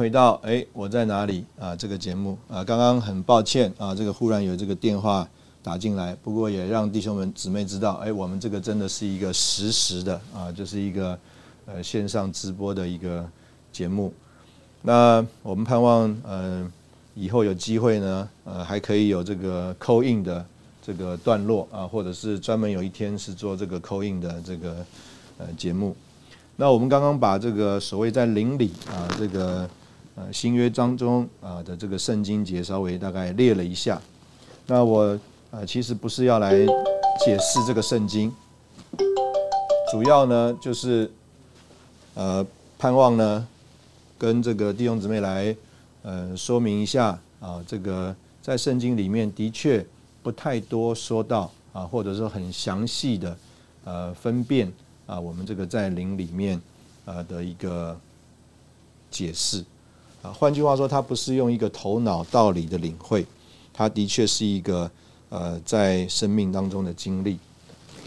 [0.00, 1.76] 回到哎，我在哪里啊？
[1.76, 5.28] 这个节目啊，刚刚很抱歉啊，这个忽然有这个电话
[5.62, 11.18] 打进来，不过也让弟兄们姊妹知道，哎，我们这个真的是一个实时的啊，就是一个
[11.66, 13.28] 呃线上直播的一个
[13.70, 14.10] 节目。
[14.80, 16.66] 那我们盼望呃
[17.14, 20.42] 以后有机会呢，呃还可以有这个扣印的
[20.80, 24.76] 这个段落啊，或者是专门有一天是做这个扣印的这个
[25.36, 25.94] 呃节目。
[26.56, 29.68] 那我们刚刚把这个所谓在邻里啊，这个
[30.20, 34.00] 呃新约当中啊的这个圣经节稍微大概列了一下。
[34.66, 35.18] 那我
[35.50, 36.52] 呃其实不是要来
[37.24, 38.30] 解释这个圣经，
[39.90, 41.10] 主要呢就是
[42.14, 42.46] 呃
[42.78, 43.48] 盼望呢
[44.18, 45.56] 跟这个弟兄姊妹来
[46.02, 49.84] 呃说明一下啊，这个在圣经里面的确
[50.22, 53.36] 不太多说到啊，或者说很详细的
[53.84, 54.70] 呃分辨。
[55.06, 56.60] 啊，我们这个在灵里面
[57.04, 57.98] 啊的一个
[59.10, 59.64] 解释
[60.22, 63.26] 啊，换句话说，它不是用一个头脑道理的领会，
[63.72, 64.90] 它的确是一个
[65.28, 67.38] 呃在生命当中的经历。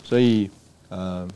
[0.03, 0.49] 所以
[0.89, 1.27] 呃，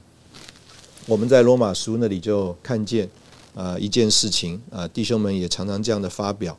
[1.06, 3.10] 我们在罗马书那里就看见
[3.54, 6.58] 呃一件事情啊，弟兄们也常常这样的发表，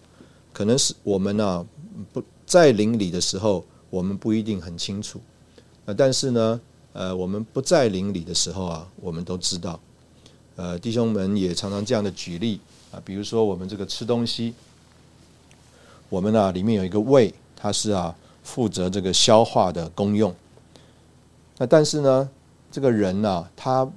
[0.53, 1.67] 可能是我们呢
[2.13, 5.21] 不在灵里的时候，我们不一定很清楚
[5.87, 6.61] 啊，但是呢。
[6.95, 9.79] 呃，我们不在灵里的时候啊，我们都知道。
[10.57, 12.59] 呃，弟兄们也常常这样的举例
[12.91, 14.55] 啊，比如说我们这个吃东西，
[16.09, 20.35] 我们呢里面有一个胃，它是啊负责这个消化的功用。
[21.59, 22.31] 那但是呢，
[22.71, 23.89] 这个人呢，他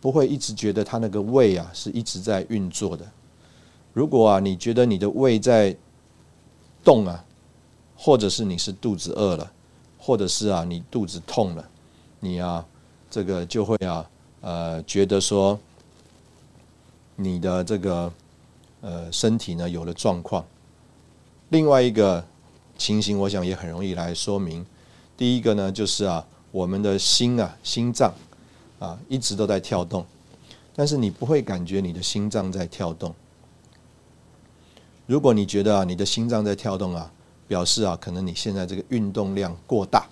[0.00, 3.06] 不会一直觉得他那个胃啊是一直在运作的。
[3.92, 5.74] 如果啊你觉得你的胃在
[6.84, 7.24] 动啊，
[7.96, 9.52] 或者是你是肚子饿了，
[9.98, 11.68] 或者是啊你肚子痛了。
[12.20, 12.64] 你啊，
[13.10, 15.58] 这个就会啊，呃，觉得说
[17.14, 18.12] 你的这个
[18.80, 20.44] 呃身体呢有了状况。
[21.50, 22.24] 另外一个
[22.76, 24.64] 情形，我想也很容易来说明。
[25.16, 28.12] 第一个呢，就是啊，我们的心啊，心脏
[28.78, 30.04] 啊，一直都在跳动，
[30.74, 33.14] 但是你不会感觉你的心脏在跳动。
[35.06, 37.12] 如果你觉得啊，你的心脏在跳动啊，
[37.46, 40.06] 表示啊，可能你现在这个运动量过大。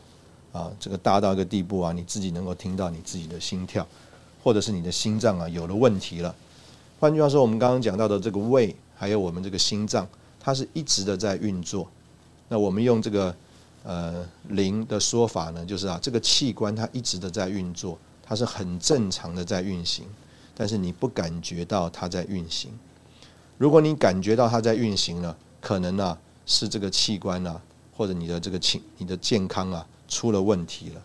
[0.53, 3.85] 啊，这个大到一个地步啊，你自己能够听到你自己的心跳，
[4.40, 6.33] 或者是你的心脏啊有了问题了。
[7.05, 10.09] 换句话说，我们刚刚讲到的这个胃，还有我们这个心脏，
[10.40, 11.87] 它是一直的在运作。
[12.49, 13.37] 那我们用这个
[13.83, 20.07] 呃灵的说法呢，就是啊，这个器官它一直的在运作，它是很正常的在运行，
[20.57, 22.71] 但是你不感觉到它在运行。
[23.59, 27.61] 如果你感觉到它在运行了，可能呢是这个器官啊，
[27.94, 29.87] 或者你的这个情、你的健康啊。
[30.09, 31.02] 出了问题了。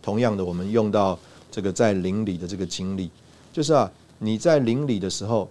[0.00, 1.18] 同样的，我们用到
[1.50, 3.10] 这个在灵里的这个经历，
[3.52, 3.90] 就是啊，
[4.24, 5.50] 你在灵里的时候，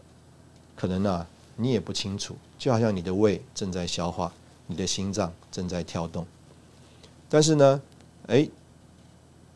[0.76, 4.34] 可能啊，你也不清楚，就好像你的胃正在消化，
[4.66, 6.26] 你的心脏正在跳动。
[7.30, 7.80] 但是呢，
[8.26, 8.50] 哎，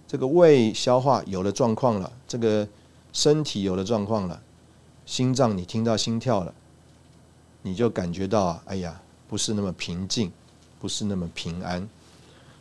[0.08, 2.68] 这个胃消化有了状况了，这个
[3.12, 4.40] 身体有了状况了，
[5.08, 6.54] 心脏你听到心跳了，
[7.64, 10.32] 你就感觉到啊，哎呀，不是那么平静，
[10.80, 11.90] 不是那么平安。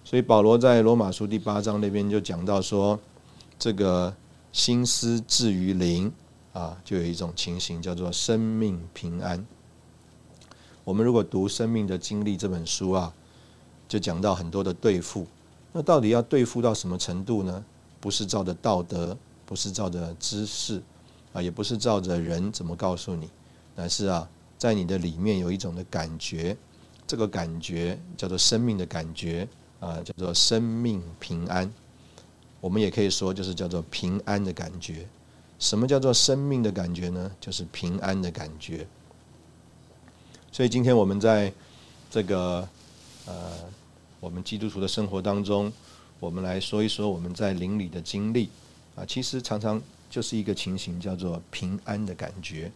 [0.06, 2.98] 所以保罗在罗马书第八章那边就讲到说，
[3.58, 4.14] 这个
[4.54, 6.10] 心思置于灵
[6.56, 9.46] 啊，就有一种情形叫做生命平安。
[10.84, 13.12] 我们如果读《生命的经历》这本书啊，
[13.86, 15.26] 就讲到很多的对付。
[15.74, 17.62] 那到底要对付到什么程度呢？
[18.00, 20.82] 不是照着道德，不是照着知识，
[21.34, 23.28] 啊，也不是照着人怎么告诉你，
[23.74, 24.26] 乃是啊，
[24.56, 26.56] 在你的里面有一种的感觉，
[27.06, 29.46] 这个感觉叫做生命的感觉
[29.78, 31.70] 啊，叫做生命平安。
[32.62, 35.06] 我们也可以说，就是叫做平安的感觉。
[35.58, 37.30] 什么叫做生命的感觉呢？
[37.40, 38.86] 就是平安的感觉。
[40.52, 41.52] 所以今天我们在
[42.10, 42.66] 这个
[43.26, 43.52] 呃，
[44.20, 45.72] 我们基督徒的生活当中，
[46.20, 48.48] 我们来说一说我们在灵里的经历
[48.94, 52.70] 啊，其实常常就是一个情形，叫做平安的感觉，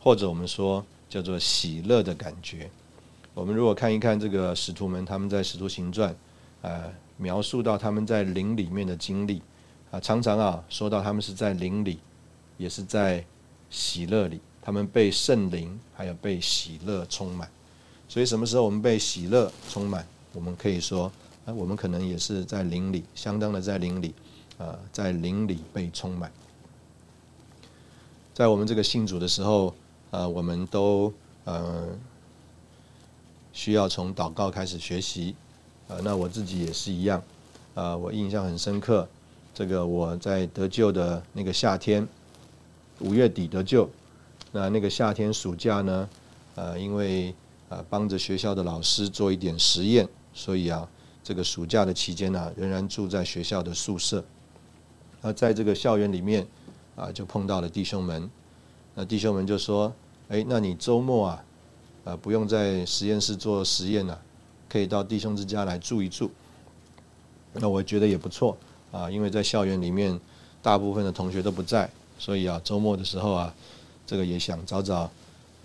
[0.00, 2.70] 或者我们说叫做喜乐的感觉。
[3.34, 6.14] 我们如果看一看这个使徒们他们在使徒行传
[6.62, 6.84] 啊，
[7.16, 9.42] 描述到他们在灵里面的经历
[9.90, 11.98] 啊，常常啊说到他们是在灵里，
[12.58, 13.24] 也是在
[13.70, 14.38] 喜乐里。
[14.60, 17.50] 他们被圣灵还有被喜乐充满，
[18.06, 21.10] 所以什么时候我们被喜乐充满，我们可以说，
[21.46, 24.14] 啊，我们可能也是在灵里，相当的在灵里，
[24.58, 26.30] 啊，在灵里被充满。
[28.34, 29.74] 在我们这个信主的时候，
[30.10, 31.10] 啊，我们都
[31.44, 31.88] 呃
[33.54, 35.34] 需要从祷告开始学习，
[35.88, 37.22] 啊，那我自己也是一样，
[37.74, 39.08] 啊，我印象很深刻，
[39.54, 42.06] 这个我在得救的那个夏天，
[43.00, 43.88] 五月底得救。
[44.52, 46.08] 那那个夏天暑假呢，
[46.54, 47.34] 呃，因为
[47.68, 50.88] 呃帮着学校的老师做一点实验，所以啊，
[51.22, 54.24] 这个暑假的期间呢，仍然住在学校的宿舍。
[55.20, 56.46] 那在这个校园里面
[56.96, 58.30] 啊，就碰到了弟兄们。
[58.94, 59.92] 那弟兄们就说
[60.28, 61.44] ：“哎，那你周末啊，
[62.04, 64.20] 呃不用在实验室做实验了，
[64.68, 66.30] 可以到弟兄之家来住一住。”
[67.54, 68.56] 那我觉得也不错
[68.90, 70.18] 啊，因为在校园里面
[70.62, 73.54] 大部分的同学都不在，所以啊，周末的时候啊。
[74.08, 75.10] 这个也想找找，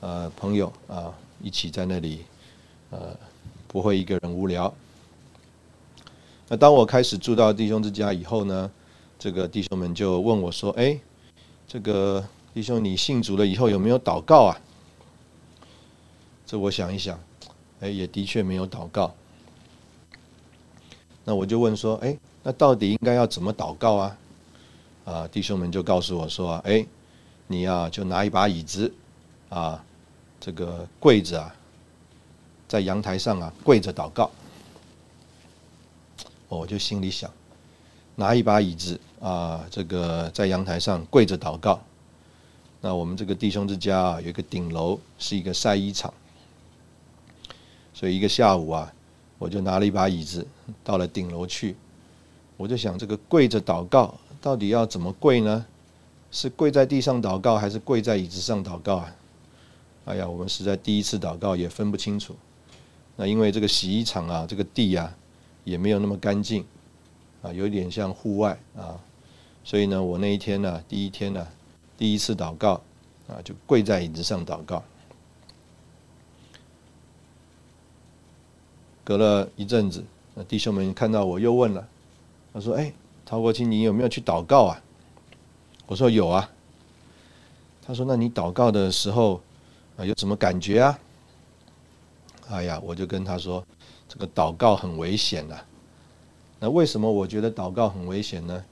[0.01, 2.25] 呃，朋友啊，一起在那里，
[2.89, 3.15] 呃，
[3.69, 4.73] 不会一个人无聊。
[6.49, 8.69] 那当我开始住到弟兄之家以后呢，
[9.17, 10.99] 这个弟兄们就问我说：“哎，
[11.69, 12.21] 这个
[12.53, 14.59] 弟兄，你信主了以后有没有祷告啊？”
[16.45, 17.17] 这我想一想，
[17.79, 19.15] 哎，也的确没有祷告。
[21.23, 24.17] 那我就问说：“哎，那到底应该要怎么祷告啊？”
[25.05, 26.85] 啊，弟兄们就告诉我说：“哎。”
[27.45, 28.91] 你呀，就拿一把椅子，
[29.49, 29.83] 啊，
[30.39, 31.53] 这个跪着啊，
[32.69, 34.31] 在阳台上啊跪着祷告。
[36.47, 37.29] 我就心里想，
[38.15, 41.81] 拿一把椅子啊，这个在阳台上跪着祷告。
[42.79, 46.11] 那我们这个弟兄之家啊，有一个顶楼是一个晒衣场，
[47.93, 48.91] 所以一个下午啊，
[49.37, 50.47] 我就拿了一把椅子
[50.81, 51.75] 到了顶楼去。
[52.55, 55.65] 我就想，这个跪着祷告到底要怎么跪呢？
[56.29, 59.15] 是跪在地上祷告，还是跪在椅子上祷告啊？
[60.03, 62.35] 哎呀，我们实在第一次祷告也分不清楚。
[63.15, 65.15] 那因为这个洗衣厂啊，这个地啊
[65.63, 66.65] 也没有那么干净
[67.41, 68.99] 啊，有点像户外啊，
[69.63, 71.47] 所以呢，我那一天呢，第一天呢，
[71.97, 72.81] 第一次祷告
[73.29, 74.83] 啊，就跪在椅子上祷告。
[79.05, 81.87] 隔了一阵子，那弟兄们看到我又问了，
[82.53, 82.91] 他说：“哎，
[83.25, 84.81] 陶国清，你有没有去祷告啊？”
[85.87, 86.49] 我说有啊，
[87.85, 89.41] 他说：“那你祷告的时候
[89.97, 90.99] 啊，有什么感觉啊？”
[92.49, 93.65] 哎呀，我就跟他说
[94.07, 95.57] ：“这个祷告很危险呐。
[96.59, 98.63] 那为什么我觉得祷告很危险呢？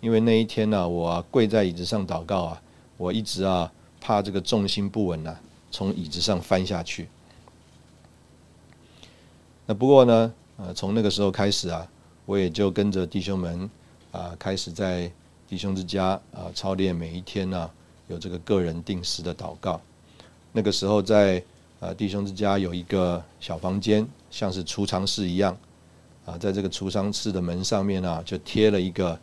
[0.00, 2.62] 因为那一天呢，我跪在椅子上祷告啊，
[2.96, 5.36] 我一直啊怕这个重心不稳呐，
[5.70, 7.08] 从椅子上翻下去。
[9.66, 11.86] 那不过呢，呃，从那个时候开始啊，
[12.26, 13.68] 我也就跟着弟兄们
[14.12, 15.10] 啊，开始在。”
[15.50, 17.68] 弟兄之家啊，操练每一天呢，
[18.06, 19.80] 有这个个人定时的祷告。
[20.52, 21.42] 那个时候在
[21.80, 25.58] 啊弟兄之家有一个小房间，像是储藏室一样
[26.24, 29.18] 啊，在这个储藏室的门上面呢，就贴了一个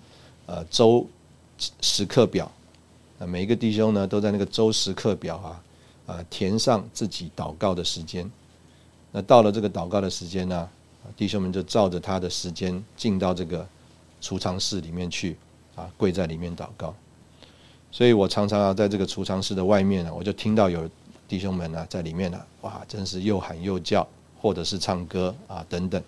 [0.48, 1.08] 呃周
[1.80, 2.52] 时刻表。
[3.18, 5.64] 那每一个弟兄呢，都在那个周时刻表啊
[6.08, 8.30] 啊填上自己祷告的时间。
[9.14, 10.70] 那到了这个祷告的时间呢，
[11.16, 13.66] 弟兄们就照着他的时间进到这个
[14.22, 15.38] 储藏室里面去。
[15.78, 16.92] 啊，跪在里面祷告，
[17.92, 20.90] 所以我常常啊，在这个储藏室的外面呢，我就听到有
[21.28, 24.08] 弟兄们呢在里面呢，哇，真是又喊又叫，
[24.42, 26.02] 或者是唱歌啊等等。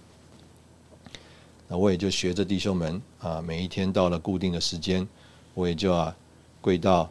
[1.68, 5.07] 那我也就学着弟兄们啊，每一天到了固定的时间，
[5.53, 6.16] 我也就啊
[6.62, 7.07] 跪到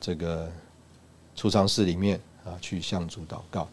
[0.00, 0.48] 这个
[1.34, 3.66] 储藏室里面啊去向主祷告。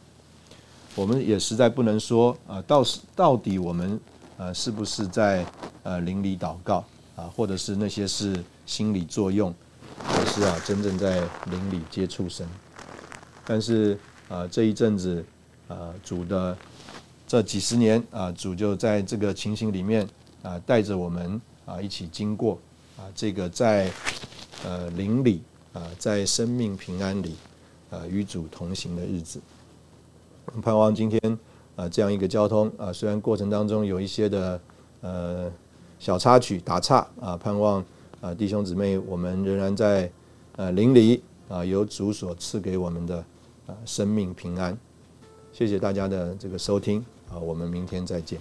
[0.95, 2.84] 我们也实在不能说啊，到
[3.15, 4.01] 到底我们。
[4.43, 5.45] 呃，是不是在
[5.83, 6.83] 呃邻里祷告
[7.15, 9.55] 啊，或者是那些是心理作用，
[10.03, 12.45] 还是啊真正在邻里接触神？
[13.45, 15.23] 但是啊这一阵子
[15.69, 16.57] 啊主的
[17.25, 20.05] 这几十年啊主就在这个情形里面
[20.41, 22.59] 啊带着我们啊一起经过
[22.97, 23.89] 啊这个在
[24.65, 25.41] 呃邻里
[25.71, 27.37] 啊在生命平安里
[27.89, 29.39] 啊与主同行的日子。
[30.61, 31.39] 盼望今天
[31.76, 34.61] 啊这样一个交通啊，虽然过程当中有一些的
[35.01, 35.51] 呃
[35.99, 37.84] 小插曲打岔啊，盼望
[38.21, 40.11] 啊弟兄姊妹，我们仍然在
[40.55, 43.17] 呃邻里啊由主所赐给我们的
[43.67, 44.78] 啊生命平安。
[45.51, 48.39] 谢谢大家的这个收听啊，我们明天再见。